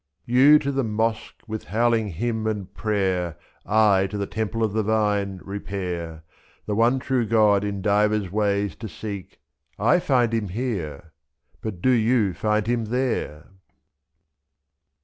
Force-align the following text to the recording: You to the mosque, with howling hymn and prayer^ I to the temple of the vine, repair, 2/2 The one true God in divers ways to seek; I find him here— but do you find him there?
You 0.25 0.57
to 0.57 0.71
the 0.71 0.83
mosque, 0.83 1.43
with 1.45 1.65
howling 1.65 2.07
hymn 2.13 2.47
and 2.47 2.73
prayer^ 2.73 3.35
I 3.67 4.07
to 4.07 4.17
the 4.17 4.25
temple 4.25 4.63
of 4.63 4.73
the 4.73 4.81
vine, 4.81 5.39
repair, 5.43 6.23
2/2 6.61 6.65
The 6.65 6.75
one 6.75 6.97
true 6.97 7.23
God 7.23 7.63
in 7.63 7.83
divers 7.83 8.31
ways 8.31 8.75
to 8.77 8.89
seek; 8.89 9.39
I 9.77 9.99
find 9.99 10.33
him 10.33 10.47
here— 10.47 11.13
but 11.61 11.83
do 11.83 11.91
you 11.91 12.33
find 12.33 12.65
him 12.65 12.85
there? 12.85 13.49